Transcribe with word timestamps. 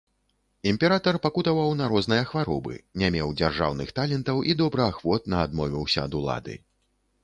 Імператар 0.69 1.19
пакутаваў 1.25 1.75
на 1.81 1.85
розныя 1.93 2.23
хваробы, 2.31 2.73
не 3.03 3.13
меў 3.19 3.29
дзяржаўных 3.39 3.95
талентаў 4.01 4.45
і 4.51 4.61
добраахвотна 4.65 5.35
адмовіўся 5.49 5.99
ад 6.09 6.23
улады. 6.23 6.63